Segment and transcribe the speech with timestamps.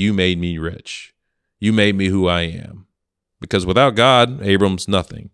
[0.00, 1.12] you made me rich.
[1.58, 2.86] You made me who I am.
[3.38, 5.28] Because without God, Abram's nothing.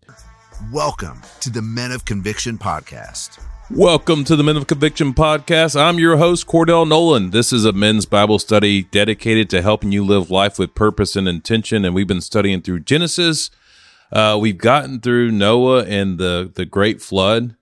[0.73, 3.41] Welcome to the Men of Conviction podcast.
[3.71, 5.79] Welcome to the Men of Conviction podcast.
[5.79, 7.29] I'm your host, Cordell Nolan.
[7.29, 11.29] This is a men's Bible study dedicated to helping you live life with purpose and
[11.29, 11.85] intention.
[11.85, 13.49] And we've been studying through Genesis.
[14.11, 17.55] Uh, we've gotten through Noah and the, the great flood.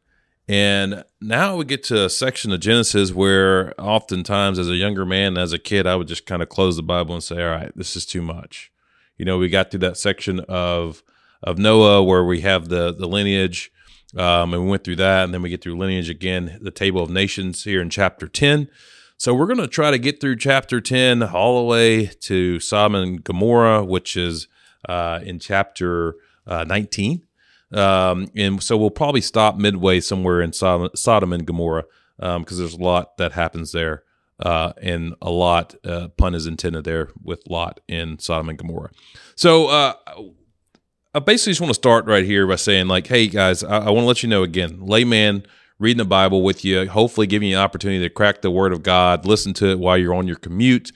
[0.47, 5.37] And now we get to a section of Genesis where oftentimes as a younger man,
[5.37, 7.71] as a kid, I would just kind of close the Bible and say, all right,
[7.75, 8.71] this is too much.
[9.17, 11.01] You know, we got through that section of,
[11.41, 13.71] of Noah where we have the, the lineage
[14.15, 17.03] um, and we went through that, and then we get through lineage again, the table
[17.03, 18.69] of nations here in chapter 10.
[19.17, 22.95] So we're going to try to get through chapter 10 all the way to Sodom
[22.95, 24.47] and Gomorrah, which is
[24.87, 26.15] uh, in chapter
[26.47, 27.23] uh, 19.
[27.75, 31.85] Um, and so we'll probably stop midway somewhere in Sodom, Sodom and Gomorrah
[32.17, 34.03] because um, there's a lot that happens there.
[34.39, 38.91] Uh, and a lot, uh, pun is intended there with Lot in Sodom and Gomorrah.
[39.35, 39.93] So, uh,
[41.13, 43.89] I basically just want to start right here by saying, like, hey guys, I, I
[43.91, 45.45] want to let you know again, layman
[45.79, 48.83] reading the Bible with you, hopefully giving you an opportunity to crack the Word of
[48.83, 50.91] God, listen to it while you're on your commute,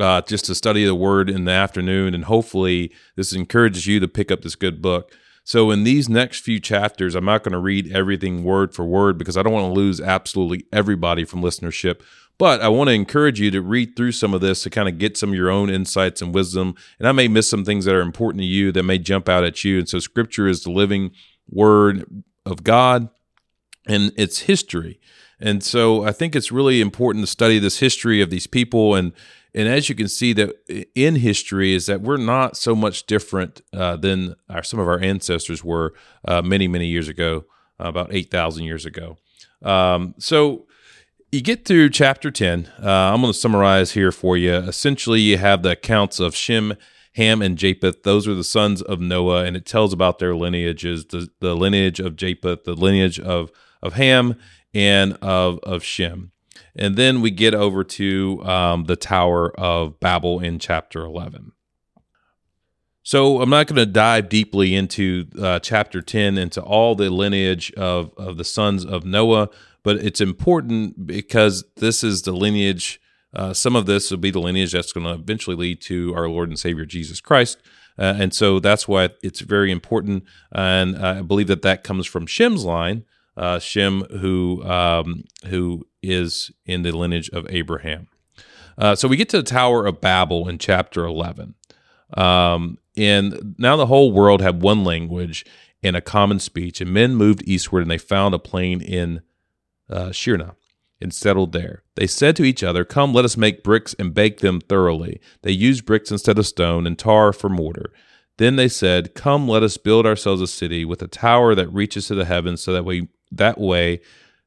[0.00, 4.08] uh, just to study the Word in the afternoon, and hopefully this encourages you to
[4.08, 5.12] pick up this good book.
[5.44, 9.18] So, in these next few chapters, I'm not going to read everything word for word
[9.18, 12.02] because I don't want to lose absolutely everybody from listenership.
[12.38, 14.96] But I want to encourage you to read through some of this to kind of
[14.96, 16.74] get some of your own insights and wisdom.
[16.98, 19.44] And I may miss some things that are important to you that may jump out
[19.44, 19.78] at you.
[19.78, 21.10] And so, Scripture is the living
[21.48, 23.08] word of God
[23.86, 25.00] and its history.
[25.38, 28.94] And so, I think it's really important to study this history of these people.
[28.94, 29.12] And
[29.54, 30.54] and as you can see, that
[30.94, 35.00] in history is that we're not so much different uh, than our, some of our
[35.00, 35.94] ancestors were
[36.26, 37.44] uh, many many years ago,
[37.78, 39.16] uh, about eight thousand years ago.
[39.62, 40.66] Um, so
[41.32, 42.72] you get through chapter 10.
[42.82, 44.54] Uh, I'm going to summarize here for you.
[44.54, 46.74] Essentially, you have the accounts of Shem,
[47.14, 48.02] Ham, and Japheth.
[48.02, 52.00] Those are the sons of Noah, and it tells about their lineages the, the lineage
[52.00, 54.36] of Japheth, the lineage of, of Ham,
[54.74, 56.32] and of, of Shem.
[56.76, 61.52] And then we get over to um, the Tower of Babel in chapter 11.
[63.02, 67.72] So I'm not going to dive deeply into uh, chapter 10 into all the lineage
[67.72, 69.48] of, of the sons of Noah
[69.82, 73.00] but it's important because this is the lineage.
[73.34, 76.28] Uh, some of this will be the lineage that's going to eventually lead to our
[76.28, 77.58] Lord and Savior Jesus Christ.
[77.98, 80.24] Uh, and so that's why it's very important.
[80.52, 83.04] And I believe that that comes from Shem's line,
[83.40, 88.06] uh, Shem, who um, who is in the lineage of Abraham.
[88.76, 91.54] Uh, so we get to the Tower of Babel in chapter 11.
[92.16, 95.44] Um, and now the whole world had one language
[95.82, 99.22] and a common speech, and men moved eastward, and they found a plain in
[99.88, 100.54] uh, Shirna
[101.00, 101.82] and settled there.
[101.94, 105.18] They said to each other, Come, let us make bricks and bake them thoroughly.
[105.42, 107.90] They used bricks instead of stone and tar for mortar.
[108.36, 112.08] Then they said, Come, let us build ourselves a city with a tower that reaches
[112.08, 114.00] to the heavens, so that we that way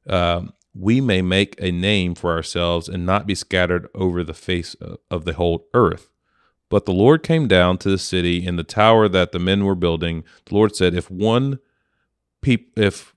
[0.07, 0.43] uh,
[0.75, 4.75] we may make a name for ourselves and not be scattered over the face
[5.11, 6.09] of the whole earth.
[6.69, 9.75] But the Lord came down to the city in the tower that the men were
[9.75, 10.23] building.
[10.45, 11.59] The Lord said, If one
[12.41, 13.13] peop- if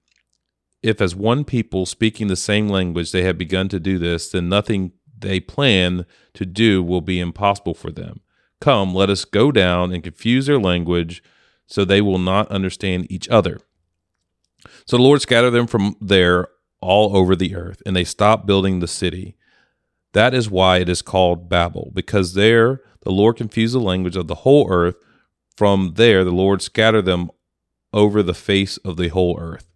[0.83, 4.49] if as one people speaking the same language they have begun to do this, then
[4.49, 8.21] nothing they plan to do will be impossible for them.
[8.61, 11.23] Come, let us go down and confuse their language
[11.67, 13.59] so they will not understand each other.
[14.87, 16.49] So the Lord scattered them from there
[16.81, 19.37] all over the earth, and they stopped building the city.
[20.13, 24.29] That is why it is called Babel, because there the Lord confused the language of
[24.29, 24.97] the whole earth.
[25.57, 27.31] From there the Lord scattered them
[27.93, 29.73] over the face of the whole earth.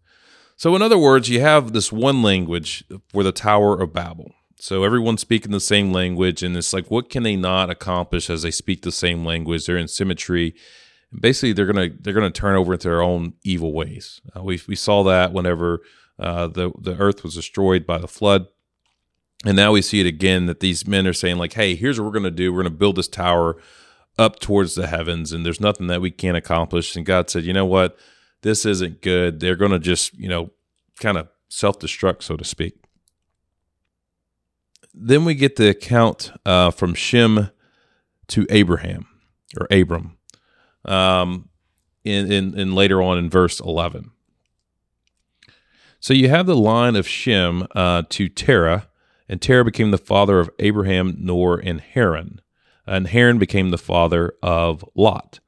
[0.57, 4.33] So, in other words, you have this one language for the Tower of Babel.
[4.63, 8.43] So everyone's speaking the same language, and it's like, what can they not accomplish as
[8.43, 9.65] they speak the same language?
[9.65, 10.55] They're in symmetry.
[11.19, 14.21] Basically, they're gonna they're gonna turn over into their own evil ways.
[14.37, 15.81] Uh, we we saw that whenever
[16.19, 18.47] uh, the the earth was destroyed by the flood,
[19.45, 22.07] and now we see it again that these men are saying like, hey, here's what
[22.07, 22.53] we're gonna do.
[22.53, 23.57] We're gonna build this tower
[24.19, 26.95] up towards the heavens, and there's nothing that we can't accomplish.
[26.95, 27.99] And God said, you know what?
[28.43, 29.41] this isn't good.
[29.41, 30.51] They're to just, you know,
[30.99, 32.75] kind of self destruct, so to speak.
[34.93, 37.51] Then we get the account uh, from Shem
[38.29, 39.07] to Abraham
[39.59, 40.17] or Abram
[40.85, 41.49] um,
[42.05, 44.11] in, in, in later on in verse 11.
[46.01, 48.89] So you have the line of Shem uh, to Terah,
[49.29, 52.41] and Terah became the father of Abraham, Nahor, and Haran.
[52.87, 55.41] And Haran became the father of Lot.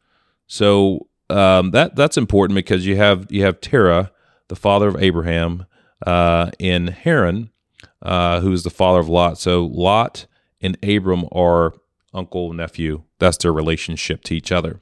[0.47, 4.13] So um, that that's important because you have you have Terah,
[4.49, 5.67] the father of Abraham,
[6.07, 7.51] uh, in Haran,
[8.03, 9.39] uh, who is the father of Lot.
[9.39, 10.27] So Lot
[10.61, 11.73] and Abram are
[12.13, 13.05] uncle, nephew.
[13.19, 14.81] That's their relationship to each other.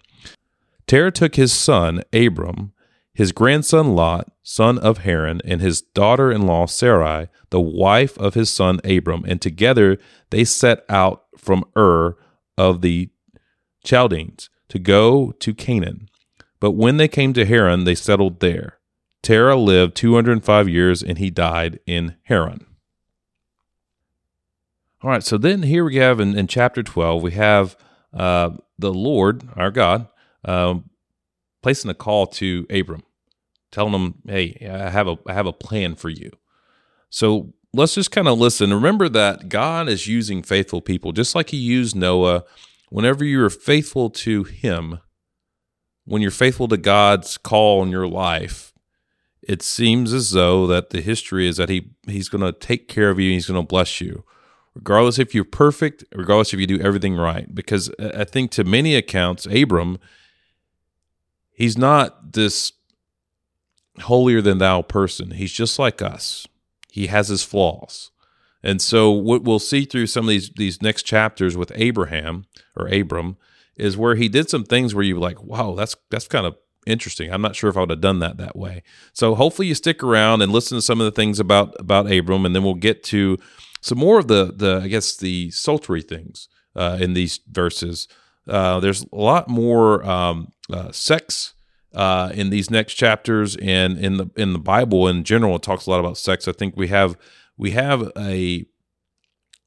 [0.91, 2.73] Terah took his son, Abram,
[3.15, 8.35] his grandson Lot, son of Haran, and his daughter in law Sarai, the wife of
[8.35, 9.99] his son Abram, and together
[10.31, 12.17] they set out from Ur
[12.59, 13.09] of the
[13.85, 16.09] Chaldeans to go to Canaan.
[16.59, 18.81] But when they came to Haran, they settled there.
[19.23, 22.67] Terah lived 205 years and he died in Haran.
[25.03, 27.77] All right, so then here we have in, in chapter 12, we have
[28.13, 30.09] uh, the Lord, our God,
[30.45, 30.91] um,
[31.63, 33.03] placing a call to Abram,
[33.71, 36.31] telling him, "Hey, I have a I have a plan for you."
[37.11, 38.73] So let's just kind of listen.
[38.73, 42.45] Remember that God is using faithful people, just like He used Noah.
[42.89, 44.99] Whenever you are faithful to Him,
[46.05, 48.73] when you're faithful to God's call in your life,
[49.43, 53.11] it seems as though that the history is that He He's going to take care
[53.11, 53.31] of you.
[53.31, 54.25] He's going to bless you,
[54.75, 57.53] regardless if you're perfect, regardless if you do everything right.
[57.55, 59.99] Because I think to many accounts, Abram
[61.61, 62.73] He's not this
[63.99, 65.33] holier than thou person.
[65.33, 66.47] He's just like us.
[66.91, 68.11] He has his flaws.
[68.63, 72.89] And so what we'll see through some of these these next chapters with Abraham or
[72.89, 73.37] Abram
[73.77, 77.31] is where he did some things where you're like, wow, that's that's kind of interesting.
[77.31, 78.83] I'm not sure if I would have done that that way.
[79.13, 82.47] So hopefully you stick around and listen to some of the things about about Abram,
[82.47, 83.37] and then we'll get to
[83.83, 88.09] some more of the the I guess the sultry things uh, in these verses.
[88.51, 91.55] Uh, there's a lot more um, uh, sex
[91.95, 95.87] uh, in these next chapters, and in the in the Bible in general, it talks
[95.87, 96.47] a lot about sex.
[96.47, 97.17] I think we have
[97.57, 98.67] we have a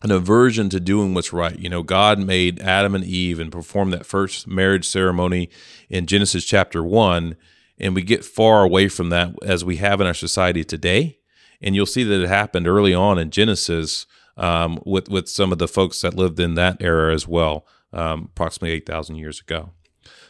[0.02, 1.58] an aversion to doing what's right.
[1.58, 5.50] You know, God made Adam and Eve and performed that first marriage ceremony
[5.90, 7.38] in Genesis chapter one,
[7.78, 11.20] and we get far away from that as we have in our society today.
[11.62, 14.06] And you'll see that it happened early on in Genesis
[14.36, 18.30] um, with with some of the folks that lived in that era as well, um,
[18.32, 19.72] approximately eight thousand years ago.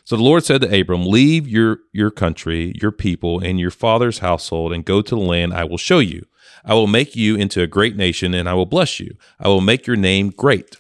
[0.06, 4.20] So the Lord said to Abram, Leave your, your country, your people, and your father's
[4.20, 6.26] household, and go to the land I will show you.
[6.66, 9.16] I will make you into a great nation, and I will bless you.
[9.40, 10.76] I will make your name great,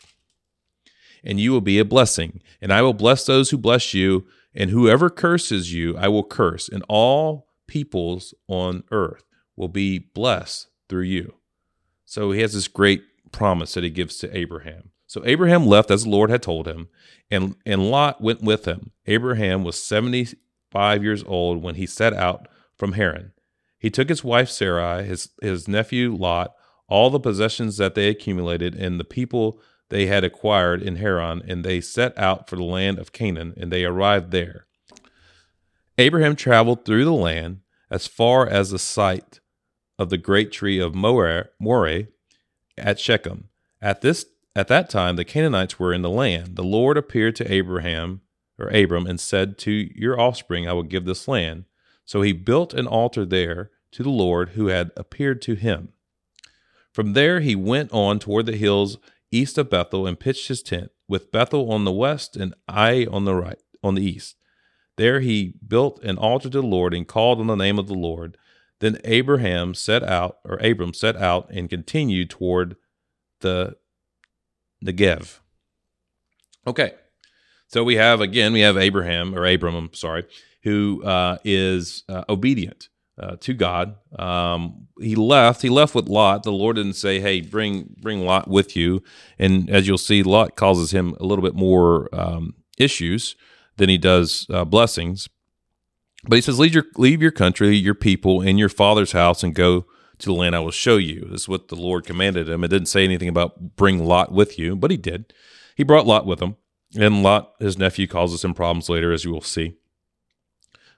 [1.24, 2.41] and you will be a blessing.
[2.62, 6.69] And I will bless those who bless you, and whoever curses you, I will curse,
[6.69, 9.24] and all peoples on earth
[9.56, 11.36] will be blessed through you.
[12.06, 14.91] So he has this great promise that he gives to Abraham.
[15.13, 16.88] So Abraham left as the Lord had told him,
[17.30, 18.89] and, and Lot went with him.
[19.06, 23.31] Abraham was 75 years old when he set out from Haran.
[23.77, 26.56] He took his wife Sarai, his, his nephew Lot,
[26.88, 31.63] all the possessions that they accumulated, and the people they had acquired in Haran, and
[31.63, 34.65] they set out for the land of Canaan, and they arrived there.
[36.00, 37.60] Abraham traveled through the land
[37.92, 39.42] as far as the site
[40.00, 42.07] of the great tree of Moreh,
[42.80, 43.50] at Shechem.
[43.80, 46.55] At this at that time, the Canaanites were in the land.
[46.55, 48.21] The Lord appeared to Abraham
[48.59, 51.65] or Abram and said, To your offspring I will give this land.
[52.05, 55.89] So he built an altar there to the Lord who had appeared to him.
[56.91, 58.97] From there he went on toward the hills
[59.31, 63.25] east of Bethel and pitched his tent, with Bethel on the west and Ai on
[63.25, 64.35] the right, on the east.
[64.97, 67.95] There he built an altar to the Lord and called on the name of the
[67.95, 68.38] Lord.
[68.79, 72.75] Then Abraham set out, or Abram set out and continued toward
[73.39, 73.75] the
[74.83, 75.39] Negev.
[76.65, 76.94] Okay,
[77.68, 80.25] so we have again we have Abraham or Abram, I'm sorry,
[80.63, 83.96] who uh, is uh, obedient uh, to God.
[84.17, 85.62] Um, he left.
[85.62, 86.43] He left with Lot.
[86.43, 89.03] The Lord didn't say, "Hey, bring bring Lot with you."
[89.38, 93.36] And as you'll see, Lot causes him a little bit more um, issues
[93.77, 95.29] than he does uh, blessings.
[96.25, 99.53] But he says, "Leave your leave your country, your people, and your father's house, and
[99.53, 99.86] go
[100.24, 101.27] to the land I will show you.
[101.30, 102.63] This is what the Lord commanded him.
[102.63, 105.34] It didn't say anything about bring Lot with you, but he did.
[105.75, 106.56] He brought Lot with him.
[106.96, 109.75] And Lot, his nephew, causes him problems later, as you will see.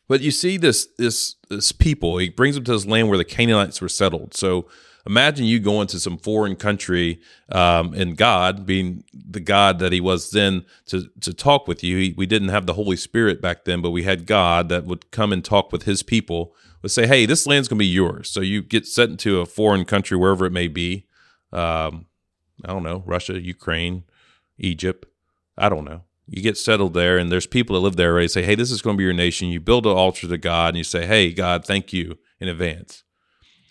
[0.08, 2.18] But you see this this this people.
[2.18, 4.36] He brings them to this land where the Canaanites were settled.
[4.36, 4.68] So
[5.08, 10.02] imagine you going to some foreign country, um, and God being the God that He
[10.02, 11.98] was then to to talk with you.
[11.98, 15.10] He, we didn't have the Holy Spirit back then, but we had God that would
[15.12, 16.54] come and talk with His people
[16.92, 18.30] say, hey, this land's going to be yours.
[18.30, 21.06] So you get sent into a foreign country, wherever it may be.
[21.52, 22.08] Um,
[22.64, 24.04] I don't know, Russia, Ukraine,
[24.58, 25.06] Egypt.
[25.58, 26.04] I don't know.
[26.28, 28.82] You get settled there, and there's people that live there already say, hey, this is
[28.82, 29.50] going to be your nation.
[29.50, 33.04] You build an altar to God, and you say, hey, God, thank you in advance.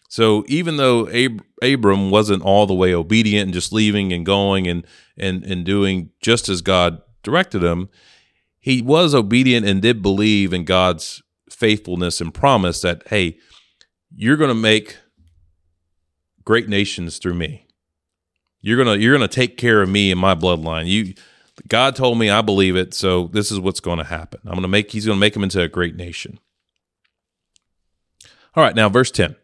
[0.08, 4.68] So even though Ab- Abram wasn't all the way obedient and just leaving and going
[4.68, 4.86] and,
[5.18, 7.88] and, and doing just as God directed him,
[8.60, 11.23] he was obedient and did believe in God's
[11.54, 13.38] faithfulness and promise that, hey,
[14.14, 14.98] you're going to make
[16.44, 17.66] great nations through me.
[18.60, 20.86] You're gonna you're gonna take care of me and my bloodline.
[20.86, 21.12] You
[21.68, 22.94] God told me, I believe it.
[22.94, 24.40] So this is what's going to happen.
[24.44, 26.40] I'm going to make, he's going to make him into a great nation.
[28.56, 29.36] All right, now verse 10.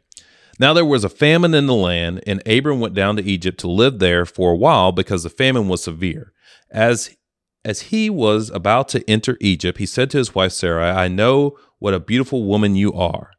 [0.59, 3.69] Now there was a famine in the land, and Abram went down to Egypt to
[3.69, 6.33] live there for a while because the famine was severe.
[6.71, 7.17] As
[7.63, 11.59] as he was about to enter Egypt, he said to his wife Sarai, I know
[11.81, 13.33] what a beautiful woman you are.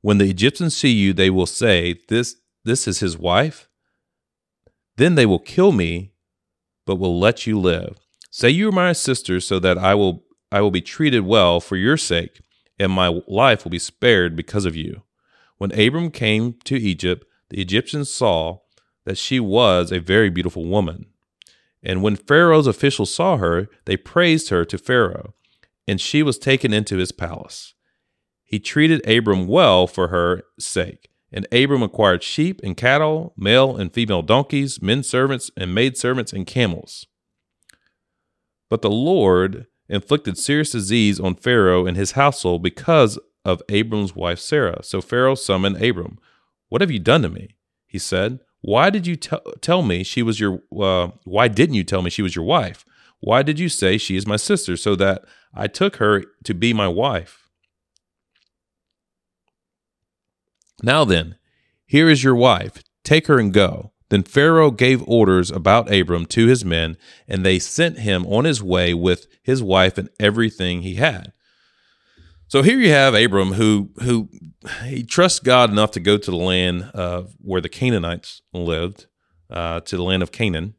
[0.00, 3.68] When the Egyptians see you, they will say, This this is his wife.
[4.96, 6.12] Then they will kill me,
[6.86, 7.98] but will let you live.
[8.30, 11.76] Say you are my sister, so that I will I will be treated well for
[11.76, 12.40] your sake,
[12.78, 15.02] and my life will be spared because of you.
[15.56, 18.58] When Abram came to Egypt, the Egyptians saw
[19.04, 21.06] that she was a very beautiful woman.
[21.82, 25.34] And when Pharaoh's officials saw her, they praised her to Pharaoh,
[25.86, 27.74] and she was taken into his palace.
[28.48, 33.92] He treated Abram well for her sake, and Abram acquired sheep and cattle, male and
[33.92, 37.06] female donkeys, men servants and maid servants, and camels.
[38.70, 44.38] But the Lord inflicted serious disease on Pharaoh and his household because of Abram's wife
[44.38, 44.82] Sarah.
[44.82, 46.18] So Pharaoh summoned Abram.
[46.70, 47.56] What have you done to me?
[47.86, 48.40] He said.
[48.62, 50.62] Why did you t- tell me she was your?
[50.74, 52.86] Uh, why didn't you tell me she was your wife?
[53.20, 56.72] Why did you say she is my sister, so that I took her to be
[56.72, 57.47] my wife?
[60.82, 61.36] Now then,
[61.86, 62.82] here is your wife.
[63.04, 63.92] Take her and go.
[64.10, 68.62] Then Pharaoh gave orders about Abram to his men, and they sent him on his
[68.62, 71.32] way with his wife and everything he had.
[72.48, 74.30] So here you have Abram, who who
[74.84, 79.06] he trusts God enough to go to the land uh, where the Canaanites lived,
[79.50, 80.74] uh, to the land of Canaan,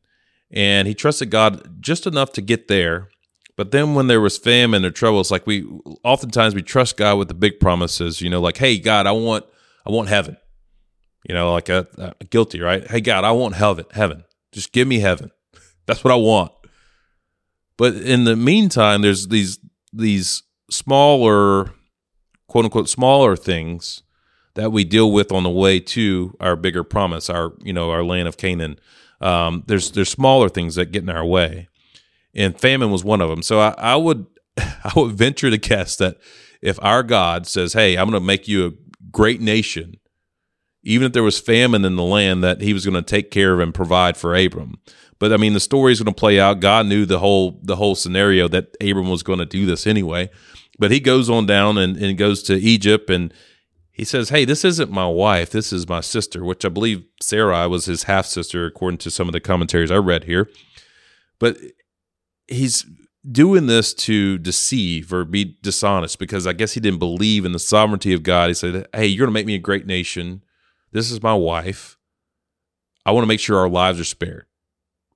[0.50, 3.10] and he trusted God just enough to get there.
[3.56, 5.68] But then when there was famine or trouble, it's like we
[6.04, 8.20] oftentimes we trust God with the big promises.
[8.20, 9.46] You know, like, hey God, I want
[9.86, 10.38] I want heaven.
[11.28, 11.88] You know, like a,
[12.20, 12.90] a guilty, right?
[12.90, 13.86] Hey God, I want heaven.
[13.92, 15.32] Heaven, just give me heaven.
[15.86, 16.52] That's what I want.
[17.78, 19.60] But in the meantime, there's these
[19.92, 21.72] these smaller,
[22.48, 24.04] quote unquote, smaller things
[24.56, 28.04] that we deal with on the way to our bigger promise, our you know our
[28.04, 28.80] land of Canaan.
[29.22, 31.70] Um, there's there's smaller things that get in our way,
[32.34, 33.42] and famine was one of them.
[33.42, 34.26] So I, I would
[34.58, 36.18] I would venture to guess that
[36.62, 38.72] if our God says, "Hey, I'm going to make you a
[39.12, 39.96] great nation,"
[40.84, 43.54] even if there was famine in the land, that He was going to take care
[43.54, 44.76] of and provide for Abram.
[45.20, 46.62] But I mean, the story is going to play out.
[46.62, 50.30] God knew the whole the whole scenario that Abram was going to do this anyway.
[50.80, 53.34] But he goes on down and, and goes to Egypt and
[53.92, 55.52] he says, Hey, this isn't my wife.
[55.52, 59.28] This is my sister, which I believe Sarai was his half sister, according to some
[59.28, 60.50] of the commentaries I read here.
[61.38, 61.58] But
[62.48, 62.86] he's
[63.32, 67.60] doing this to deceive or be dishonest because I guess he didn't believe in the
[67.60, 68.50] sovereignty of God.
[68.50, 70.44] He said, Hey, you're going to make me a great nation.
[70.92, 71.98] This is my wife.
[73.06, 74.46] I want to make sure our lives are spared.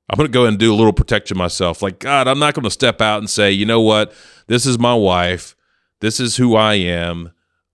[0.09, 1.81] I'm going to go and do a little protection myself.
[1.81, 4.13] Like, God, I'm not going to step out and say, you know what?
[4.47, 5.55] This is my wife.
[6.01, 7.31] This is who I am.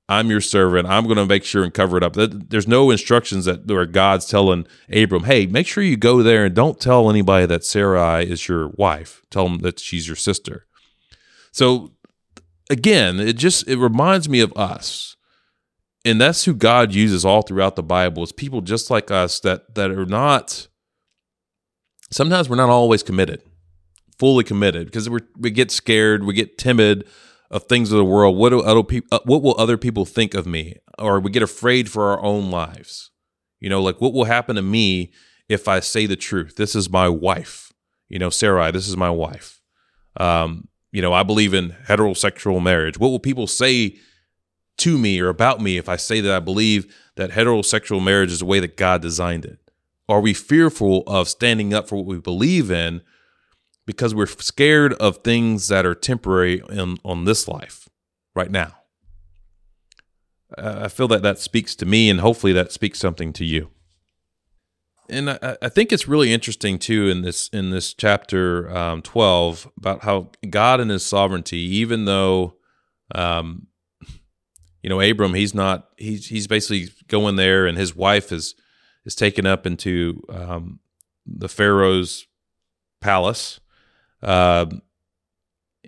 [0.09, 0.87] I'm your servant.
[0.87, 2.15] I'm going to make sure and cover it up.
[2.15, 6.55] There's no instructions that where God's telling Abram, hey, make sure you go there and
[6.55, 9.21] don't tell anybody that Sarai is your wife.
[9.29, 10.65] Tell them that she's your sister.
[11.51, 11.91] So
[12.71, 15.15] again, it just it reminds me of us.
[16.03, 19.75] And that's who God uses all throughout the Bible is people just like us that
[19.75, 20.67] that are not
[22.09, 23.43] sometimes we're not always committed,
[24.17, 27.05] fully committed, because we we get scared, we get timid
[27.51, 28.37] of things of the world.
[28.37, 29.07] What do other people?
[29.11, 30.75] Uh, what will other people think of me?
[30.97, 33.11] Or we get afraid for our own lives.
[33.59, 35.11] You know, like what will happen to me
[35.47, 36.55] if I say the truth?
[36.55, 37.73] This is my wife.
[38.07, 38.71] You know, Sarai.
[38.71, 39.61] This is my wife.
[40.17, 42.97] Um, you know, I believe in heterosexual marriage.
[42.97, 43.97] What will people say
[44.77, 48.39] to me or about me if I say that I believe that heterosexual marriage is
[48.39, 49.59] the way that God designed it?
[50.07, 53.01] Are we fearful of standing up for what we believe in
[53.89, 57.89] because we're scared of things that are temporary in, on this life
[58.35, 58.75] right now?
[60.55, 63.71] I feel that that speaks to me, and hopefully that speaks something to you.
[65.09, 69.67] And I, I think it's really interesting too in this in this chapter um, twelve
[69.75, 72.57] about how God and His sovereignty, even though
[73.15, 73.69] um,
[74.83, 78.53] you know Abram, he's not he's he's basically going there, and his wife is
[79.03, 80.79] is taken up into um,
[81.25, 82.27] the Pharaoh's
[83.01, 83.59] palace.
[84.21, 84.65] Uh,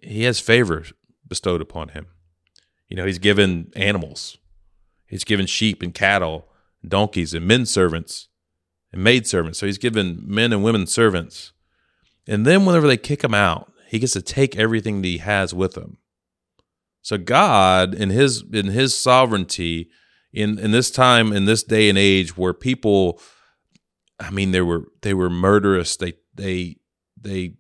[0.02, 0.94] he has favors
[1.28, 2.08] bestowed upon him.
[2.88, 4.38] You know, he's given animals,
[5.06, 6.48] he's given sheep and cattle,
[6.86, 8.28] donkeys and men servants
[8.92, 9.60] and maid servants.
[9.60, 11.54] So he's given men and women servants.
[12.28, 15.54] And then whenever they kick him out, he gets to take everything that he has
[15.54, 15.98] with him.
[17.02, 19.90] So God, in his in his sovereignty,
[20.34, 23.20] in in this time in this day and age where people
[24.20, 26.78] i mean they were they were murderous they they
[27.20, 27.54] they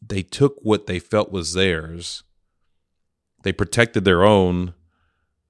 [0.00, 2.22] they took what they felt was theirs.
[3.42, 4.74] They protected their own.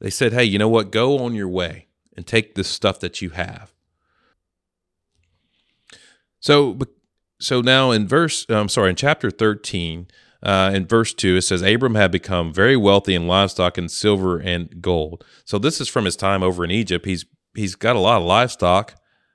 [0.01, 0.93] They said, "Hey, you know what?
[0.93, 3.73] Go on your way and take this stuff that you have."
[6.41, 6.79] So,
[7.41, 10.07] so now in verse, I'm sorry, in chapter 13,
[10.43, 14.39] uh, in verse 2, it says, Abram had become very wealthy in livestock and silver
[14.39, 15.25] and gold.
[15.45, 17.07] So this is from his time over in Egypt.
[17.07, 17.25] He's
[17.55, 18.95] he's got a lot of livestock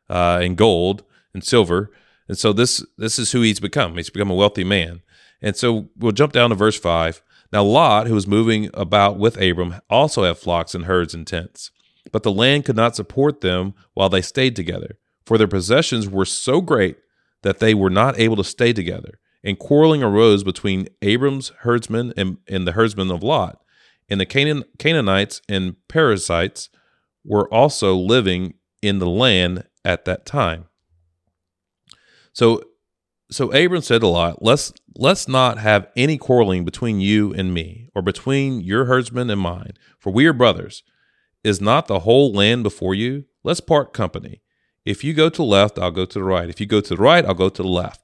[0.09, 1.03] uh, and gold
[1.33, 1.91] and silver.
[2.27, 3.95] And so this this is who he's become.
[3.95, 5.01] He's become a wealthy man.
[5.41, 7.21] And so we'll jump down to verse 5.
[7.51, 11.71] Now Lot, who was moving about with Abram, also had flocks and herds and tents.
[12.11, 16.25] But the land could not support them while they stayed together, for their possessions were
[16.25, 16.97] so great
[17.43, 19.19] that they were not able to stay together.
[19.43, 23.61] And quarreling arose between Abram's herdsmen and, and the herdsmen of Lot.
[24.09, 26.69] And the Canaan, Canaanites and Perizzites
[27.25, 30.65] were also living in the land at that time.
[32.33, 32.63] So
[33.31, 37.89] so Abram said to Lot, let's let's not have any quarreling between you and me,
[37.95, 40.83] or between your herdsmen and mine, for we are brothers.
[41.43, 43.25] Is not the whole land before you?
[43.43, 44.41] Let's part company.
[44.85, 46.49] If you go to the left, I'll go to the right.
[46.49, 48.01] If you go to the right, I'll go to the left.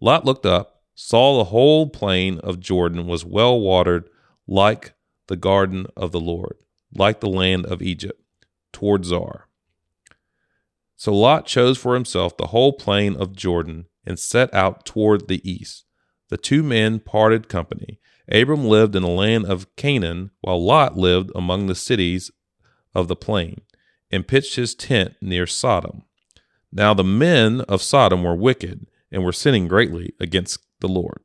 [0.00, 4.08] Lot looked up, saw the whole plain of Jordan was well watered,
[4.46, 4.94] like
[5.28, 6.56] the garden of the Lord,
[6.94, 8.20] like the land of Egypt,
[8.72, 9.48] toward Zoar.
[11.04, 15.46] So Lot chose for himself the whole plain of Jordan and set out toward the
[15.46, 15.84] east.
[16.30, 18.00] The two men parted company.
[18.32, 22.30] Abram lived in the land of Canaan, while Lot lived among the cities
[22.94, 23.60] of the plain,
[24.10, 26.04] and pitched his tent near Sodom.
[26.72, 31.20] Now the men of Sodom were wicked and were sinning greatly against the Lord.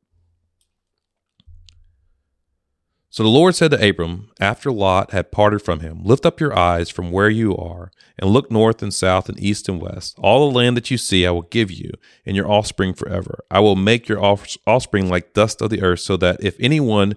[3.11, 6.55] So the Lord said to Abram, after Lot had parted from him, Lift up your
[6.55, 10.15] eyes from where you are, and look north and south and east and west.
[10.19, 11.91] All the land that you see I will give you,
[12.23, 13.39] and your offspring forever.
[13.49, 17.15] I will make your offspring like dust of the earth, so that if anyone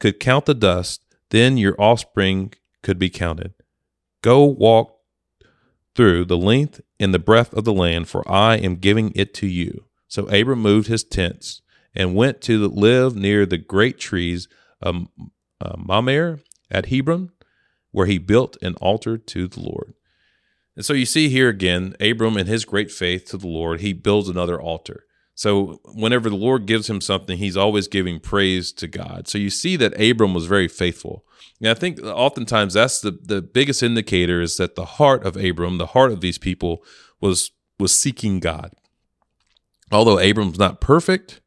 [0.00, 3.52] could count the dust, then your offspring could be counted.
[4.22, 4.96] Go walk
[5.94, 9.46] through the length and the breadth of the land, for I am giving it to
[9.46, 9.84] you.
[10.08, 11.60] So Abram moved his tents
[11.94, 14.48] and went to live near the great trees
[14.80, 15.06] of
[15.60, 16.36] uh,
[16.70, 17.30] at Hebron,
[17.92, 19.94] where he built an altar to the Lord.
[20.74, 23.92] And so you see here again, Abram in his great faith to the Lord, he
[23.92, 25.04] builds another altar.
[25.34, 29.28] So whenever the Lord gives him something, he's always giving praise to God.
[29.28, 31.24] So you see that Abram was very faithful.
[31.60, 35.78] And I think oftentimes that's the, the biggest indicator is that the heart of Abram,
[35.78, 36.82] the heart of these people,
[37.20, 38.72] was was seeking God.
[39.92, 41.42] Although Abram's not perfect,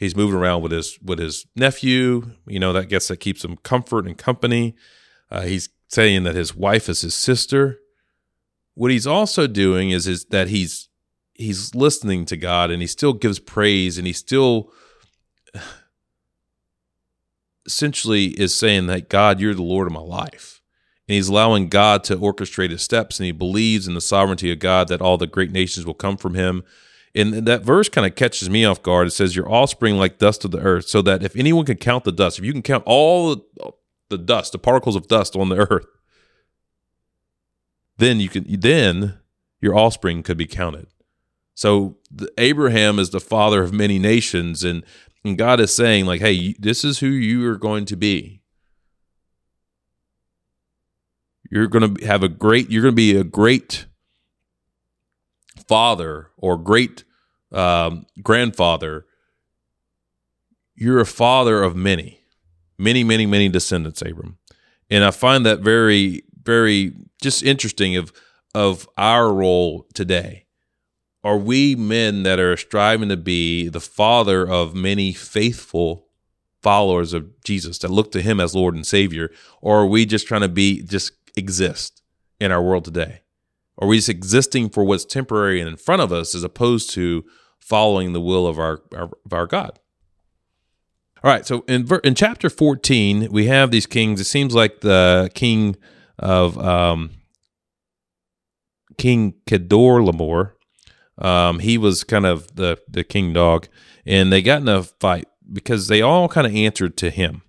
[0.00, 2.32] he's moving around with his with his nephew.
[2.46, 4.74] You know that gets that keeps him comfort and company.
[5.30, 7.78] Uh, he's saying that his wife is his sister.
[8.74, 10.88] What he's also doing is is that he's
[11.34, 14.72] he's listening to God and he still gives praise and he still
[17.66, 20.60] essentially is saying that God, you're the Lord of my life.
[21.06, 24.58] And he's allowing God to orchestrate his steps and he believes in the sovereignty of
[24.58, 26.64] God that all the great nations will come from him
[27.14, 29.08] and that verse kind of catches me off guard.
[29.08, 32.04] It says, Your offspring like dust of the earth, so that if anyone can count
[32.04, 33.46] the dust, if you can count all
[34.08, 35.86] the dust, the particles of dust on the earth,
[37.96, 39.18] then you can then
[39.60, 40.86] your offspring could be counted.
[41.54, 44.84] So the, Abraham is the father of many nations, and,
[45.24, 48.40] and God is saying, like, hey, this is who you are going to be.
[51.50, 53.86] You're going to have a great, you're going to be a great
[55.70, 57.04] father or great
[57.52, 59.06] um, grandfather,
[60.74, 62.24] you're a father of many,
[62.76, 64.36] many, many, many descendants, Abram.
[64.90, 68.12] And I find that very, very just interesting of
[68.52, 70.46] of our role today.
[71.22, 76.08] Are we men that are striving to be the father of many faithful
[76.62, 79.30] followers of Jesus that look to him as Lord and Savior?
[79.60, 82.02] Or are we just trying to be just exist
[82.40, 83.20] in our world today?
[83.80, 87.24] Are we just existing for what's temporary and in front of us as opposed to
[87.58, 89.78] following the will of our, our of our God?
[91.22, 94.20] All right, so in in chapter 14, we have these kings.
[94.20, 95.76] It seems like the king
[96.18, 97.10] of um,
[98.96, 100.52] King Kedorlaomer,
[101.18, 103.68] um, he was kind of the the king dog,
[104.06, 107.42] and they got in a fight because they all kind of answered to him.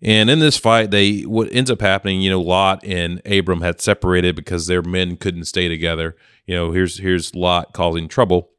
[0.00, 3.80] And in this fight, they what ends up happening, you know, Lot and Abram had
[3.80, 6.16] separated because their men couldn't stay together.
[6.46, 8.50] You know, here's here's Lot causing trouble.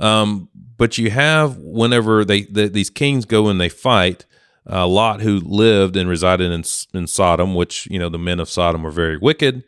[0.00, 4.26] Um, but you have whenever they the, these kings go and they fight,
[4.68, 8.48] uh, Lot who lived and resided in in Sodom, which you know the men of
[8.48, 9.62] Sodom were very wicked.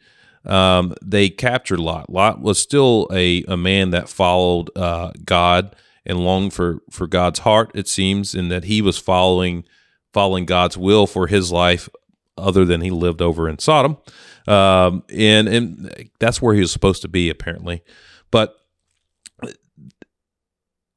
[0.45, 2.11] Um, they captured Lot.
[2.11, 7.41] Lot was still a, a man that followed uh, God and longed for for God's
[7.41, 7.71] heart.
[7.75, 9.65] It seems, and that he was following
[10.13, 11.89] following God's will for his life,
[12.37, 13.99] other than he lived over in Sodom,
[14.47, 17.83] um, and and that's where he was supposed to be apparently.
[18.31, 18.57] But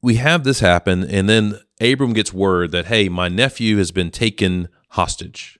[0.02, 4.12] we have this happen, and then Abram gets word that hey, my nephew has been
[4.12, 5.60] taken hostage.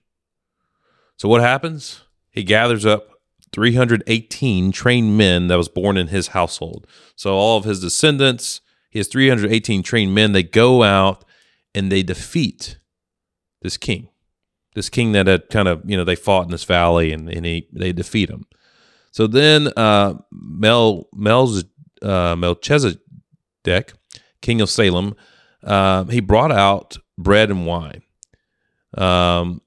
[1.16, 2.02] So what happens?
[2.30, 3.10] He gathers up
[3.52, 6.86] 318 trained men that was born in his household.
[7.14, 10.32] So all of his descendants, he has 318 trained men.
[10.32, 11.24] They go out
[11.74, 12.78] and they defeat
[13.64, 14.08] this king,
[14.76, 17.44] this king that had kind of you know they fought in this valley and, and
[17.44, 18.46] he, they defeat him.
[19.10, 21.64] So then uh, Mel Mel's
[22.00, 23.94] uh, Melchizedek,
[24.40, 25.16] king of Salem,
[25.64, 28.02] uh, he brought out bread and wine.
[28.96, 29.62] Um,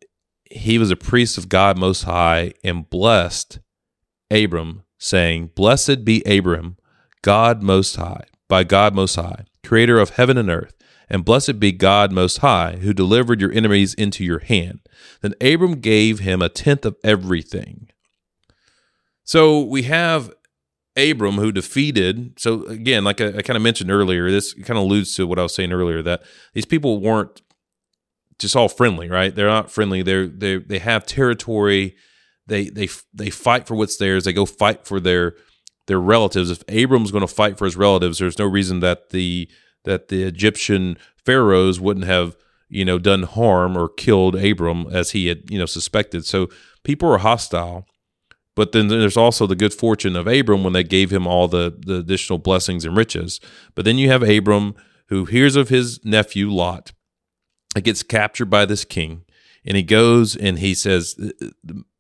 [0.49, 3.59] he was a priest of God Most High and blessed
[4.31, 6.77] Abram, saying, Blessed be Abram,
[7.21, 10.76] God Most High, by God Most High, creator of heaven and earth,
[11.09, 14.79] and blessed be God Most High, who delivered your enemies into your hand.
[15.21, 17.89] Then Abram gave him a tenth of everything.
[19.23, 20.33] So we have
[20.97, 22.39] Abram who defeated.
[22.39, 25.39] So again, like I, I kind of mentioned earlier, this kind of alludes to what
[25.39, 27.41] I was saying earlier that these people weren't
[28.39, 29.33] just all friendly, right?
[29.33, 30.01] They're not friendly.
[30.01, 31.95] They're they they have territory.
[32.47, 34.23] They they they fight for what's theirs.
[34.23, 35.35] They go fight for their
[35.87, 36.51] their relatives.
[36.51, 39.49] If Abram's going to fight for his relatives, there's no reason that the
[39.87, 42.35] that the Egyptian pharaohs wouldn't have
[42.69, 46.25] you know done harm or killed Abram as he had you know suspected.
[46.25, 46.49] So
[46.83, 47.87] people are hostile.
[48.55, 51.77] But then there's also the good fortune of Abram when they gave him all the,
[51.77, 53.39] the additional blessings and riches.
[53.75, 54.73] But then you have Abram
[55.09, 56.91] who hears of his nephew Lot
[57.83, 59.25] gets captured by this king,
[59.63, 61.15] and he goes and he says,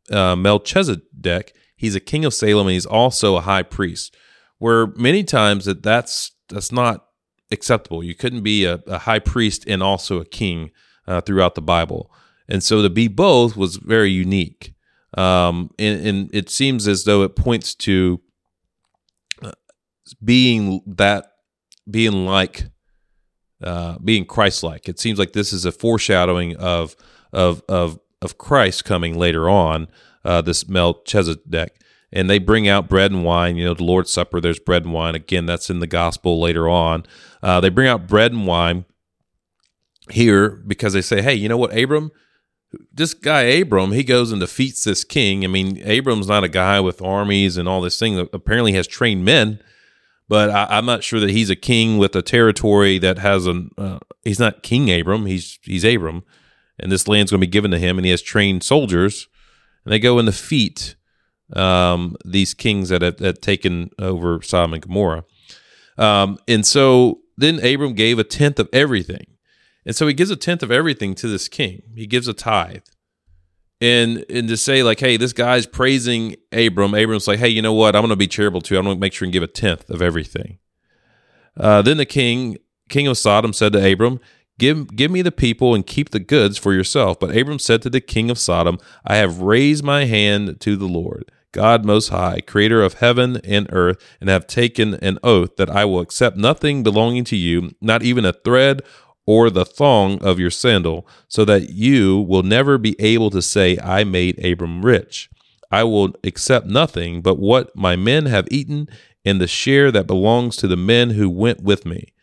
[0.09, 4.17] uh, Melchizedek, he's a king of Salem, and he's also a high priest.
[4.57, 7.06] Where many times that that's that's not
[7.51, 8.03] acceptable.
[8.03, 10.71] You couldn't be a, a high priest and also a king
[11.07, 12.11] uh, throughout the Bible,
[12.47, 14.73] and so to be both was very unique.
[15.17, 18.21] Um, and, and it seems as though it points to
[19.41, 19.51] uh,
[20.23, 21.31] being that
[21.89, 22.65] being like
[23.63, 24.89] uh, being Christ-like.
[24.89, 26.95] It seems like this is a foreshadowing of
[27.31, 29.87] of of of Christ coming later on.
[30.25, 31.79] Uh, this Melchizedek,
[32.11, 33.55] and they bring out bread and wine.
[33.55, 34.41] You know, the Lord's Supper.
[34.41, 35.15] There's bread and wine.
[35.15, 37.05] Again, that's in the Gospel later on.
[37.41, 38.85] Uh, they bring out bread and wine
[40.09, 42.11] here because they say, "Hey, you know what, Abram."
[42.91, 45.45] This guy Abram, he goes and defeats this king.
[45.45, 48.19] I mean, Abram's not a guy with armies and all this thing.
[48.33, 49.59] Apparently, has trained men
[50.29, 53.65] but I, am not sure that he's a king with a territory that has a.
[53.77, 55.25] Uh, he's not King Abram.
[55.25, 56.23] He's he's Abram,
[56.77, 59.27] and this land's going to be given to him, and he has trained soldiers,
[59.85, 60.95] and they go and defeat
[61.53, 65.23] um, these kings that have, have, taken over Sodom and Gomorrah,
[65.97, 69.27] um, and so then Abram gave a tenth of everything,
[69.85, 71.83] and so he gives a tenth of everything to this king.
[71.95, 72.83] He gives a tithe
[73.79, 76.95] and and to say like, hey, this guy's praising Abram.
[76.95, 77.95] Abram's like, hey, you know what?
[77.95, 78.77] I'm to be charitable too.
[78.77, 80.59] I'm to make sure and give a tenth of everything.
[81.55, 82.57] Uh, then the king,
[82.89, 84.19] king of Sodom, said to Abram,
[84.59, 87.19] Give, give me the people and keep the goods for yourself.
[87.19, 90.87] But Abram said to the king of Sodom, I have raised my hand to the
[90.87, 95.71] Lord, God Most High, creator of heaven and earth, and have taken an oath that
[95.71, 98.83] I will accept nothing belonging to you, not even a thread
[99.25, 103.75] or the thong of your sandal, so that you will never be able to say,
[103.79, 105.31] I made Abram rich.
[105.71, 108.87] I will accept nothing but what my men have eaten
[109.25, 112.13] and the share that belongs to the men who went with me.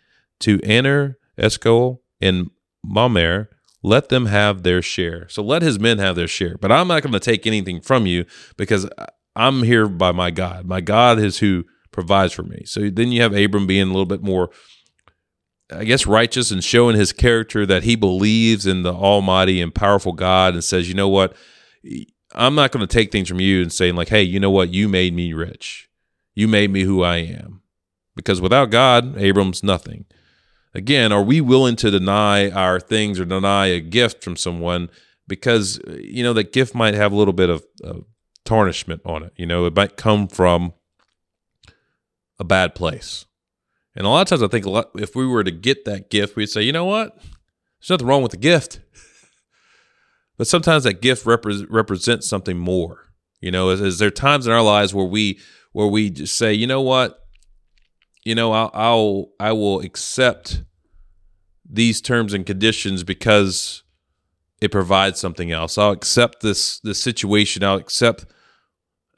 [0.41, 2.51] To Aner, Eshcol, and
[2.85, 3.49] Mamre,
[3.85, 5.29] let them have their share.
[5.29, 6.57] So let his men have their share.
[6.59, 8.25] But I'm not going to take anything from you
[8.57, 10.67] because uh, I'm here by my God.
[10.67, 12.63] My God is who provides for me.
[12.67, 14.51] So then you have Abram being a little bit more
[15.73, 20.13] I guess, righteous and showing his character that he believes in the Almighty and powerful
[20.13, 21.35] God and says, you know what?
[22.35, 24.71] I'm not going to take things from you and saying, like, hey, you know what?
[24.71, 25.89] You made me rich.
[26.35, 27.63] You made me who I am.
[28.15, 30.05] Because without God, Abram's nothing.
[30.75, 34.91] Again, are we willing to deny our things or deny a gift from someone
[35.27, 38.05] because, you know, that gift might have a little bit of, of
[38.45, 39.33] tarnishment on it?
[39.37, 40.73] You know, it might come from
[42.39, 43.27] a bad place.
[43.97, 46.37] And a lot of times I think lot, if we were to get that gift,
[46.37, 47.17] we'd say, you know what?
[47.17, 48.81] There's nothing wrong with the gift.
[50.37, 53.13] but sometimes that gift repre- represents something more.
[53.41, 55.39] You know, is, is, there times in our lives where we
[55.73, 57.27] where we just say, you know what?
[58.25, 60.63] You know, I'll, I'll I will accept
[61.69, 63.83] these terms and conditions because
[64.63, 65.77] it provides something else.
[65.77, 67.63] I'll accept this this situation.
[67.63, 68.25] I'll accept.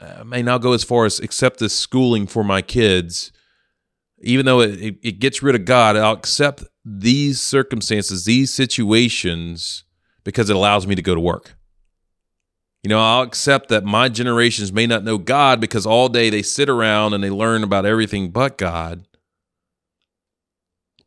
[0.01, 3.33] I may not go as far as accept this schooling for my kids
[4.21, 9.85] even though it, it, it gets rid of God, I'll accept these circumstances, these situations,
[10.25, 11.57] because it allows me to go to work.
[12.83, 16.43] You know, I'll accept that my generations may not know God because all day they
[16.43, 19.07] sit around and they learn about everything but God.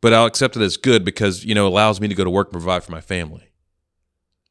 [0.02, 2.30] But I'll accept it as good because, you know, it allows me to go to
[2.30, 3.52] work and provide for my family.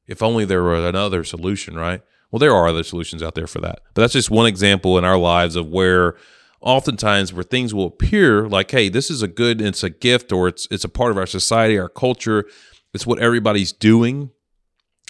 [0.08, 2.02] If only there were another solution, right?
[2.32, 3.80] Well, there are other solutions out there for that.
[3.94, 6.16] But that's just one example in our lives of where
[6.62, 10.48] oftentimes where things will appear like, hey, this is a good, it's a gift, or
[10.48, 12.46] it's it's a part of our society, our culture,
[12.94, 14.32] it's what everybody's doing,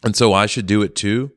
[0.03, 1.31] and so I should do it too,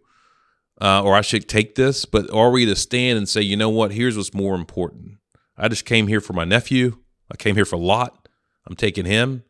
[0.81, 2.05] uh, or I should take this.
[2.05, 3.93] But are we to stand and say, you know what?
[3.93, 5.19] Here's what's more important.
[5.57, 6.99] I just came here for my nephew.
[7.31, 8.29] I came here for Lot.
[8.67, 9.45] I'm taking him.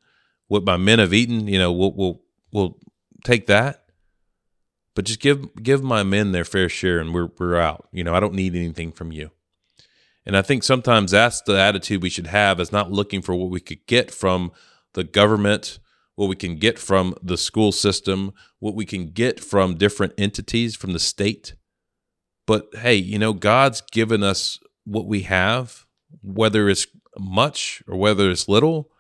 [0.49, 2.79] What my men have eaten, you know, we'll we'll we'll
[3.25, 3.82] take that.
[4.95, 7.89] But just give give my men their fair share, and we're we're out.
[7.93, 9.31] You know, I don't need anything from you.
[10.25, 13.51] And I think sometimes that's the attitude we should have is not looking for what
[13.51, 14.53] we could get from
[14.95, 15.79] the government,
[16.15, 20.77] what we can get from the school system, what we can get from different entities,
[20.77, 21.55] from the state.
[22.47, 25.87] But hey, you know, God's given us what we have,
[26.23, 26.87] whether it's
[27.19, 28.91] much or whether it's little.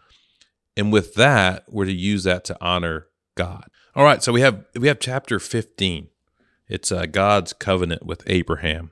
[0.76, 3.68] And with that, we're to use that to honor God.
[3.94, 6.08] All right, so we have we have chapter 15.
[6.66, 8.90] It's uh, God's covenant with Abraham.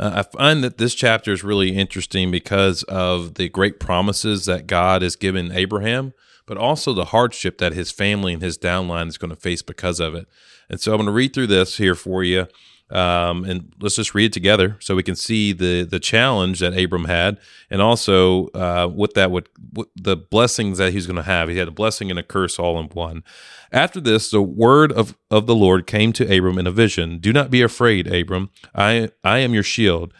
[0.00, 4.66] Uh, I find that this chapter is really interesting because of the great promises that
[4.66, 6.12] God has given Abraham,
[6.44, 10.00] but also the hardship that his family and his downline is going to face because
[10.00, 10.26] of it.
[10.68, 12.48] And so I'm going to read through this here for you.
[12.92, 16.78] Um, and let's just read it together so we can see the the challenge that
[16.78, 17.38] Abram had,
[17.70, 21.48] and also uh, what that would what the blessings that he's going to have.
[21.48, 23.24] He had a blessing and a curse all in one.
[23.72, 27.18] After this, the word of, of the Lord came to Abram in a vision.
[27.18, 28.50] Do not be afraid, Abram.
[28.74, 30.12] I I am your shield,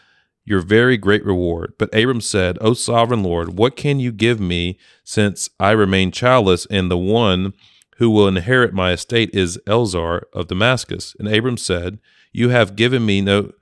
[0.45, 1.75] your very great reward.
[1.79, 6.67] But Abram said, O sovereign Lord, what can you give me since I remain childless,
[6.71, 7.53] and the one
[7.97, 11.15] who will inherit my estate is Eliezer of Damascus?
[11.19, 11.99] And Abram said,
[12.33, 13.53] you have given me no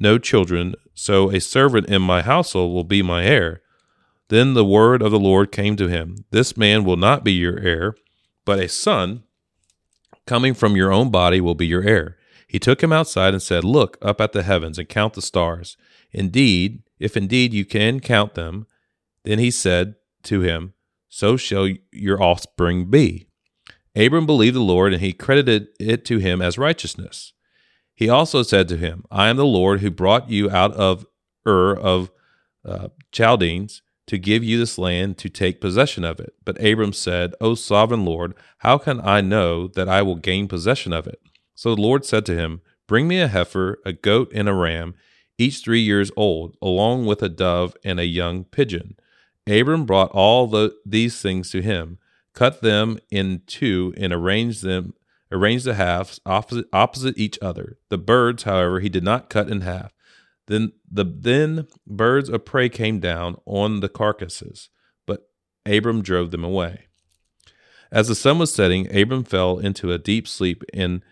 [0.00, 3.62] no children, so a servant in my household will be my heir.
[4.28, 7.58] Then the word of the Lord came to him This man will not be your
[7.58, 7.94] heir,
[8.44, 9.24] but a son
[10.26, 12.16] coming from your own body will be your heir.
[12.46, 15.76] He took him outside and said, Look up at the heavens and count the stars.
[16.12, 18.66] Indeed, if indeed you can count them,
[19.24, 20.74] then he said to him,
[21.08, 23.26] So shall your offspring be.
[23.96, 27.32] Abram believed the Lord, and he credited it to him as righteousness.
[27.98, 31.04] He also said to him, I am the Lord who brought you out of
[31.44, 32.12] Ur of
[32.64, 36.32] uh, Chaldeans to give you this land to take possession of it.
[36.44, 40.92] But Abram said, O sovereign Lord, how can I know that I will gain possession
[40.92, 41.20] of it?
[41.56, 44.94] So the Lord said to him, Bring me a heifer, a goat, and a ram,
[45.36, 48.96] each three years old, along with a dove and a young pigeon.
[49.44, 51.98] Abram brought all the, these things to him,
[52.32, 54.94] cut them in two, and arranged them
[55.30, 57.78] arranged the halves opposite, opposite each other.
[57.88, 59.92] The birds, however, he did not cut in half.
[60.46, 64.70] Then the then birds of prey came down on the carcasses,
[65.06, 65.28] but
[65.66, 66.86] Abram drove them away.
[67.92, 71.02] As the sun was setting, Abram fell into a deep sleep, and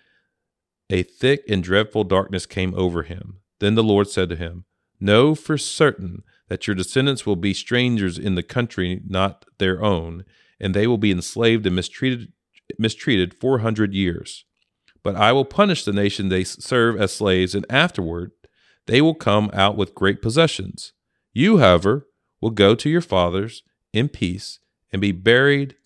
[0.90, 3.40] a thick and dreadful darkness came over him.
[3.60, 4.64] Then the Lord said to him,
[5.00, 10.24] Know for certain that your descendants will be strangers in the country not their own,
[10.60, 12.32] and they will be enslaved and mistreated
[12.78, 14.44] mistreated 400 years.
[15.02, 18.32] But I will punish the nation they serve as slaves, and afterward
[18.86, 20.92] they will come out with great possessions.
[21.32, 22.06] You, however,
[22.40, 24.58] will go to your fathers in peace
[24.92, 25.76] and be buried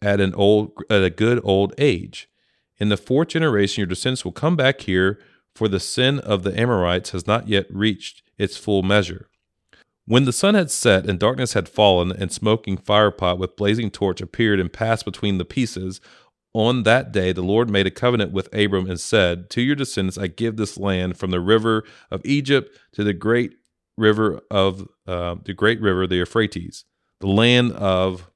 [0.00, 2.28] at an old at a good old age.
[2.78, 5.18] In the fourth generation your descendants will come back here,
[5.54, 9.28] for the sin of the Amorites has not yet reached its full measure.
[10.08, 14.22] When the sun had set and darkness had fallen, and smoking firepot with blazing torch
[14.22, 16.00] appeared and passed between the pieces,
[16.54, 20.16] on that day the Lord made a covenant with Abram and said, To your descendants
[20.16, 23.56] I give this land from the river of Egypt to the great
[23.98, 26.86] river of uh, the great river, the Euphrates,
[27.20, 28.30] the land of,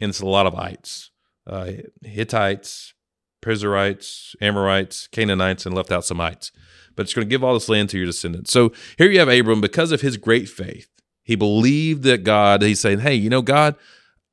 [0.00, 1.10] and it's a lot of ites,
[1.44, 1.72] uh,
[2.04, 2.94] Hittites,
[3.42, 6.52] Perizzites, Amorites, Canaanites, and left out some ites.
[6.94, 8.52] But it's going to give all this land to your descendants.
[8.52, 10.86] So here you have Abram, because of his great faith,
[11.30, 13.76] he believed that God, he's saying, hey, you know, God,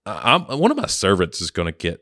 [0.04, 2.00] I'm, one of my servants is going to get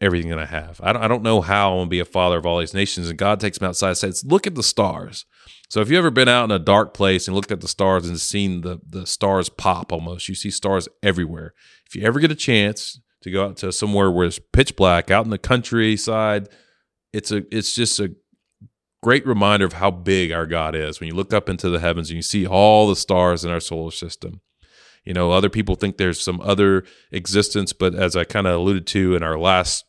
[0.00, 0.80] everything that I have.
[0.84, 2.74] I don't, I don't know how I'm going to be a father of all these
[2.74, 3.08] nations.
[3.08, 5.26] And God takes him outside and says, look at the stars.
[5.68, 8.08] So if you ever been out in a dark place and looked at the stars
[8.08, 11.52] and seen the, the stars pop almost, you see stars everywhere.
[11.84, 15.10] If you ever get a chance to go out to somewhere where it's pitch black,
[15.10, 16.48] out in the countryside,
[17.12, 18.14] it's a it's just a
[19.08, 22.10] great reminder of how big our God is when you look up into the heavens
[22.10, 24.42] and you see all the stars in our solar system.
[25.02, 28.86] You know, other people think there's some other existence, but as I kind of alluded
[28.88, 29.86] to in our last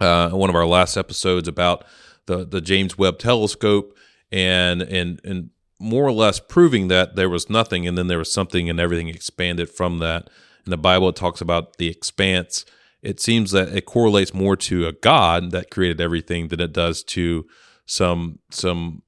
[0.00, 1.84] uh, one of our last episodes about
[2.26, 3.96] the the James Webb Telescope
[4.32, 8.32] and and and more or less proving that there was nothing and then there was
[8.32, 10.28] something and everything expanded from that.
[10.66, 12.64] In the Bible, it talks about the expanse.
[13.00, 17.04] It seems that it correlates more to a God that created everything than it does
[17.04, 17.46] to
[17.86, 19.02] some some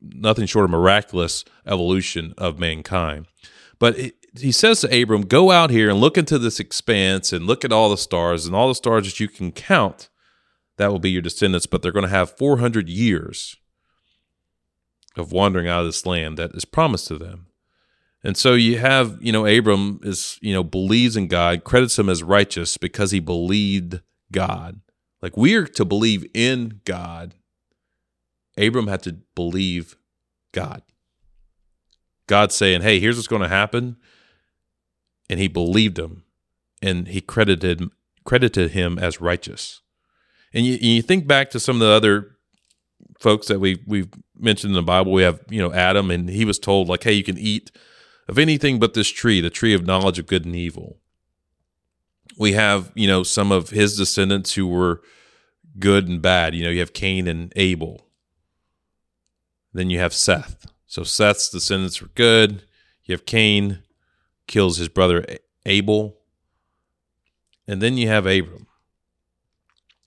[0.00, 3.26] nothing short of miraculous evolution of mankind.
[3.78, 7.46] But it, he says to Abram, "Go out here and look into this expanse and
[7.46, 10.08] look at all the stars and all the stars that you can count.
[10.78, 13.56] That will be your descendants, but they're going to have 400 years
[15.16, 17.46] of wandering out of this land that is promised to them.
[18.24, 22.08] And so you have, you know, Abram is, you know, believes in God, credits him
[22.08, 24.80] as righteous because he believed God.
[25.22, 27.34] Like we are to believe in God.
[28.58, 29.96] Abram had to believe
[30.50, 30.82] God.
[32.26, 33.96] God saying, "Hey, here's what's going to happen,"
[35.30, 36.24] and he believed him,
[36.82, 37.88] and he credited
[38.24, 39.80] credited him as righteous.
[40.52, 42.36] And you, you think back to some of the other
[43.18, 45.12] folks that we we've mentioned in the Bible.
[45.12, 47.70] We have you know Adam, and he was told like, "Hey, you can eat
[48.28, 51.01] of anything but this tree, the tree of knowledge of good and evil."
[52.42, 55.00] We have you know some of his descendants who were
[55.78, 56.54] good and bad.
[56.54, 58.06] You know, you have Cain and Abel.
[59.72, 60.66] Then you have Seth.
[60.86, 62.64] So Seth's descendants were good.
[63.04, 63.82] You have Cain
[64.46, 65.24] kills his brother
[65.64, 66.18] Abel.
[67.66, 68.66] And then you have Abram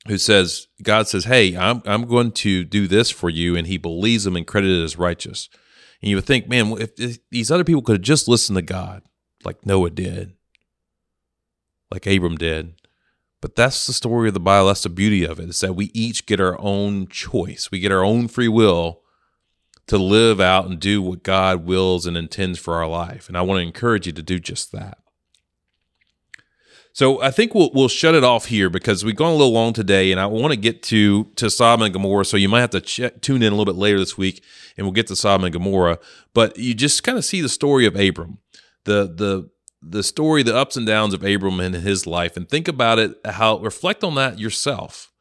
[0.07, 3.55] who says, God says, Hey, I'm, I'm going to do this for you.
[3.55, 5.49] And he believes him and credited as righteous.
[6.01, 8.61] And you would think, man, if, if these other people could have just listened to
[8.61, 9.01] God,
[9.43, 10.34] like Noah did,
[11.95, 12.73] like Abram did.
[13.41, 14.67] But that's the story of the Bible.
[14.67, 15.49] That's the beauty of it.
[15.49, 17.69] Is that we each get our own choice.
[17.71, 19.01] We get our own free will
[19.87, 23.27] to live out and do what God wills and intends for our life.
[23.27, 24.97] And I want to encourage you to do just that.
[26.91, 29.73] So I think we'll we'll shut it off here because we've gone a little long
[29.73, 32.23] today, and I want to get to to Sodom and Gomorrah.
[32.23, 34.41] So you might have to check, tune in a little bit later this week,
[34.77, 35.99] and we'll get to Sodom and Gomorrah.
[36.33, 38.37] But you just kind of see the story of Abram,
[38.85, 39.49] the the
[39.87, 43.17] the story, the ups and downs of Abram and his life, and think about it.
[43.25, 45.11] How reflect on that yourself,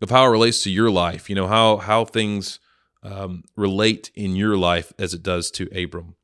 [0.00, 1.28] of how it relates to your life.
[1.28, 2.58] You know how how things
[3.02, 6.14] um, relate in your life as it does to Abram.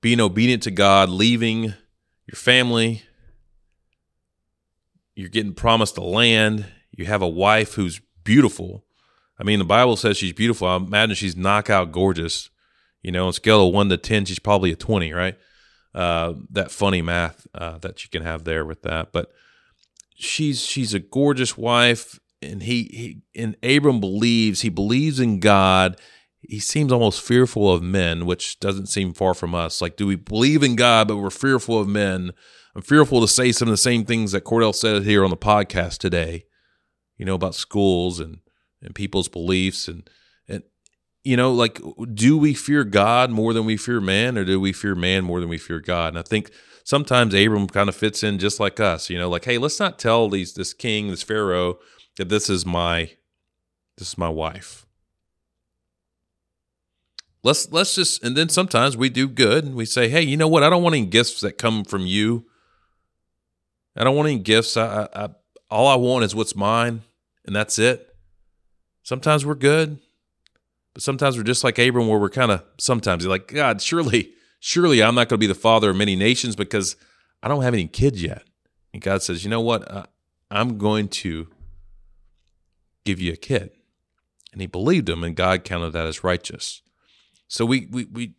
[0.00, 3.02] Being obedient to God, leaving your family,
[5.14, 8.84] you're getting promised a land, you have a wife who's beautiful.
[9.38, 10.68] I mean, the Bible says she's beautiful.
[10.68, 12.50] I imagine she's knockout gorgeous.
[13.02, 15.36] You know, on scale of one to 10, she's probably a 20, right?
[15.96, 19.12] Uh, that funny math uh, that you can have there with that.
[19.12, 19.32] But
[20.14, 26.00] she's she's a gorgeous wife and he, he and Abram believes he believes in God.
[26.40, 29.80] He seems almost fearful of men, which doesn't seem far from us.
[29.80, 32.32] Like, do we believe in God, but we're fearful of men?
[32.74, 35.36] I'm fearful to say some of the same things that Cordell said here on the
[35.36, 36.44] podcast today.
[37.16, 38.40] You know about schools and
[38.82, 40.08] and people's beliefs and and
[41.26, 41.80] you know like
[42.14, 45.40] do we fear God more than we fear man or do we fear man more
[45.40, 46.08] than we fear God?
[46.08, 46.50] And I think
[46.84, 49.10] sometimes Abram kind of fits in just like us.
[49.10, 51.78] You know, like hey, let's not tell these this king, this pharaoh
[52.16, 53.10] that this is my
[53.98, 54.86] this is my wife.
[57.42, 60.48] Let's let's just and then sometimes we do good and we say, hey, you know
[60.48, 60.62] what?
[60.62, 62.46] I don't want any gifts that come from you.
[63.96, 64.76] I don't want any gifts.
[64.76, 65.28] I, I, I
[65.70, 67.02] all I want is what's mine,
[67.44, 68.14] and that's it.
[69.02, 69.98] Sometimes we're good,
[70.96, 74.32] but sometimes we're just like Abram, where we're kind of sometimes you're like, God, surely,
[74.60, 76.96] surely I'm not going to be the father of many nations because
[77.42, 78.44] I don't have any kids yet.
[78.94, 79.90] And God says, you know what?
[79.92, 80.04] Uh,
[80.50, 81.48] I'm going to
[83.04, 83.72] give you a kid.
[84.52, 86.80] And he believed him, and God counted that as righteous.
[87.46, 88.34] So we we we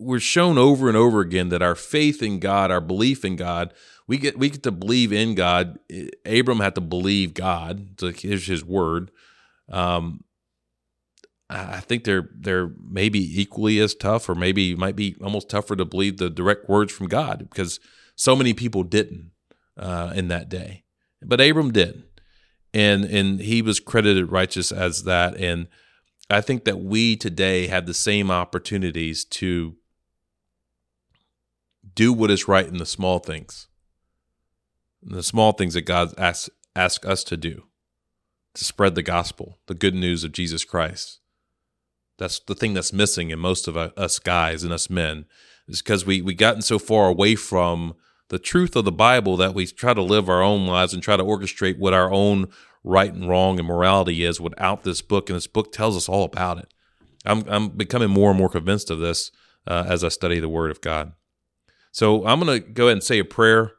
[0.00, 3.72] we're shown over and over again that our faith in God, our belief in God,
[4.08, 5.78] we get we get to believe in God.
[6.26, 8.00] Abram had to believe God.
[8.00, 9.12] So here's his word.
[9.70, 10.24] Um,
[11.54, 15.84] I think they're they're maybe equally as tough, or maybe might be almost tougher to
[15.84, 17.80] believe the direct words from God because
[18.16, 19.30] so many people didn't
[19.76, 20.84] uh, in that day,
[21.20, 22.04] but Abram did.
[22.74, 25.36] And and he was credited righteous as that.
[25.36, 25.68] And
[26.32, 29.76] i think that we today have the same opportunities to
[31.94, 33.68] do what is right in the small things
[35.02, 37.64] the small things that god asks ask us to do
[38.54, 41.20] to spread the gospel the good news of jesus christ
[42.22, 45.24] that's the thing that's missing in most of us guys and us men
[45.66, 47.94] is because we we gotten so far away from
[48.28, 51.16] the truth of the Bible that we try to live our own lives and try
[51.16, 52.48] to orchestrate what our own
[52.84, 55.28] right and wrong and morality is without this book.
[55.28, 56.72] And this book tells us all about it.
[57.24, 59.30] I'm, I'm becoming more and more convinced of this
[59.66, 61.12] uh, as I study the Word of God.
[61.90, 63.72] So I'm going to go ahead and say a prayer,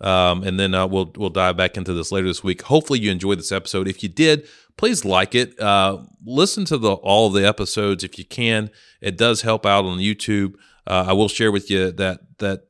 [0.00, 2.62] um, and then uh, we'll we'll dive back into this later this week.
[2.62, 3.88] Hopefully, you enjoyed this episode.
[3.88, 4.48] If you did,
[4.78, 5.60] please like it.
[5.60, 8.70] Uh, listen to the all the episodes if you can.
[9.02, 10.54] It does help out on YouTube.
[10.86, 12.68] Uh, I will share with you that that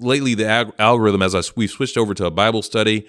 [0.00, 3.06] lately the ag- algorithm, as I, we've switched over to a Bible study,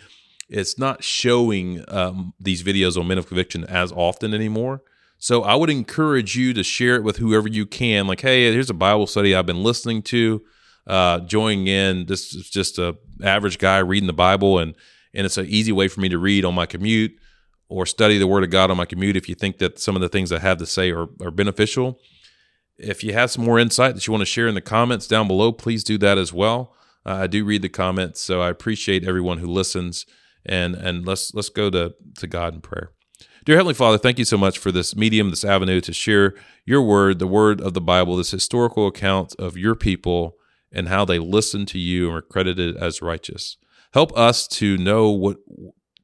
[0.47, 4.83] it's not showing um, these videos on Men of Conviction as often anymore.
[5.17, 8.05] So I would encourage you to share it with whoever you can.
[8.05, 10.43] Like, hey, here's a Bible study I've been listening to,
[10.85, 12.05] uh, joining in.
[12.05, 14.75] This is just a average guy reading the Bible, and
[15.13, 17.17] and it's an easy way for me to read on my commute
[17.69, 19.17] or study the Word of God on my commute.
[19.17, 21.99] If you think that some of the things I have to say are, are beneficial,
[22.77, 25.27] if you have some more insight that you want to share in the comments down
[25.27, 26.75] below, please do that as well.
[27.05, 30.05] Uh, I do read the comments, so I appreciate everyone who listens.
[30.45, 32.91] And and let's let's go to to God in prayer.
[33.43, 36.81] Dear Heavenly Father, thank you so much for this medium, this avenue to share your
[36.81, 40.35] word, the word of the Bible, this historical account of your people
[40.71, 43.57] and how they listened to you and were credited as righteous.
[43.93, 45.37] Help us to know what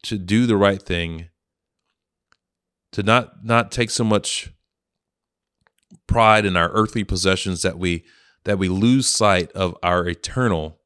[0.04, 1.28] to do the right thing,
[2.94, 4.54] to not not take so much
[6.08, 8.06] pride in our earthly possessions that we
[8.46, 10.80] that we lose sight of our eternal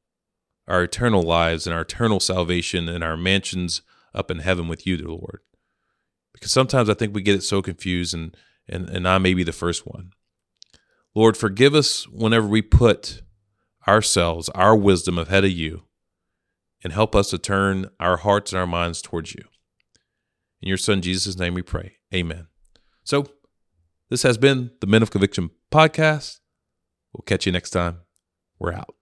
[0.67, 3.81] our eternal lives and our eternal salvation and our mansions
[4.13, 5.39] up in heaven with you, dear Lord.
[6.33, 8.35] Because sometimes I think we get it so confused and
[8.67, 10.11] and, and I may be the first one.
[11.15, 13.21] Lord, forgive us whenever we put
[13.87, 15.83] ourselves, our wisdom ahead of you,
[16.83, 19.43] and help us to turn our hearts and our minds towards you.
[20.61, 21.97] In your son Jesus' name we pray.
[22.13, 22.47] Amen.
[23.03, 23.27] So
[24.09, 26.39] this has been the Men of Conviction podcast.
[27.13, 27.99] We'll catch you next time.
[28.59, 28.96] We're out.